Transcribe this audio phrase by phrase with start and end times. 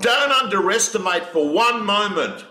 [0.00, 2.44] Don't underestimate for one moment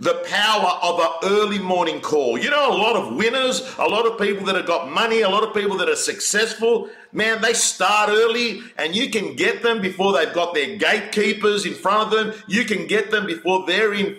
[0.00, 2.38] the power of an early morning call.
[2.38, 5.28] You know, a lot of winners, a lot of people that have got money, a
[5.28, 9.80] lot of people that are successful, man, they start early and you can get them
[9.80, 12.42] before they've got their gatekeepers in front of them.
[12.48, 14.16] You can get them before they're in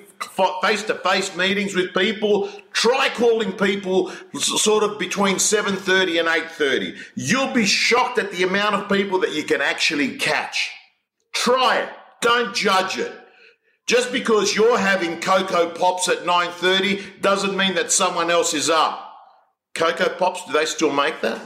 [0.62, 2.50] face to face meetings with people.
[2.72, 6.96] Try calling people sort of between 7:30 and 8:30.
[7.16, 10.72] You'll be shocked at the amount of people that you can actually catch.
[11.34, 11.90] Try it.
[12.26, 13.14] Don't judge it.
[13.86, 19.16] Just because you're having Coco Pops at 9:30 doesn't mean that someone else is up.
[19.76, 21.40] Coco Pops, do they still make that?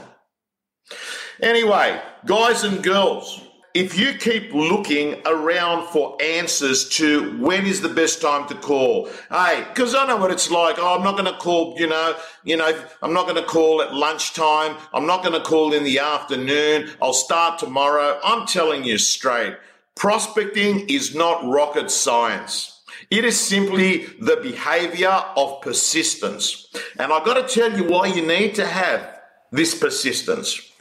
[1.42, 3.42] Anyway, guys and girls,
[3.74, 9.10] if you keep looking around for answers to when is the best time to call,
[9.30, 10.78] hey, because I know what it's like.
[10.80, 12.72] Oh, I'm not going to call, you know, you know,
[13.02, 14.78] I'm not going to call at lunchtime.
[14.94, 16.90] I'm not going to call in the afternoon.
[17.02, 18.18] I'll start tomorrow.
[18.24, 19.58] I'm telling you straight.
[20.00, 22.84] Prospecting is not rocket science.
[23.12, 26.74] It is simply the behavior of persistence.
[26.98, 29.20] And I've got to tell you why you need to have
[29.52, 30.72] this persistence.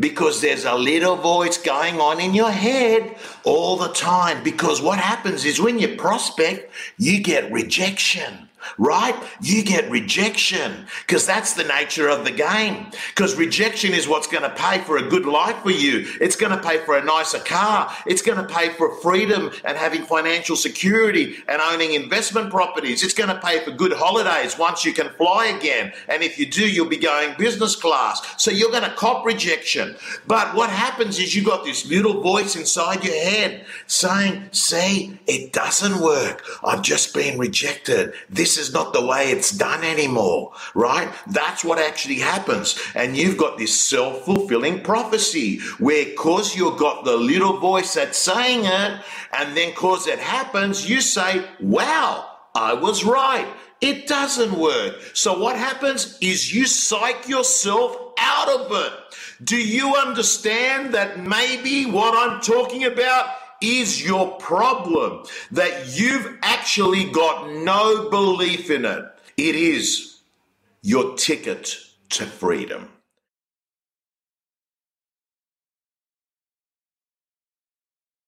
[0.00, 3.14] Because there's a little voice going on in your head
[3.44, 4.42] all the time.
[4.42, 9.14] Because what happens is when you prospect, you get rejection right?
[9.40, 12.86] You get rejection because that's the nature of the game.
[13.08, 16.06] Because rejection is what's going to pay for a good life for you.
[16.20, 17.92] It's going to pay for a nicer car.
[18.06, 23.02] It's going to pay for freedom and having financial security and owning investment properties.
[23.02, 25.92] It's going to pay for good holidays once you can fly again.
[26.08, 28.20] And if you do, you'll be going business class.
[28.36, 29.96] So you're going to cop rejection.
[30.26, 35.52] But what happens is you've got this little voice inside your head saying, see, it
[35.52, 36.44] doesn't work.
[36.64, 38.14] I've just been rejected.
[38.28, 41.10] This this is not the way it's done anymore, right?
[41.26, 42.78] That's what actually happens.
[42.94, 48.18] And you've got this self fulfilling prophecy where, because you've got the little voice that's
[48.18, 49.00] saying it,
[49.32, 53.48] and then because it happens, you say, wow, I was right.
[53.80, 55.00] It doesn't work.
[55.14, 58.92] So what happens is you psych yourself out of it.
[59.42, 63.26] Do you understand that maybe what I'm talking about
[63.62, 69.04] is your problem that you've actually got no belief in it.
[69.36, 70.20] It is
[70.82, 71.76] your ticket
[72.10, 72.88] to freedom.